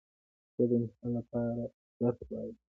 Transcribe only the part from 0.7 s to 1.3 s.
امتحان له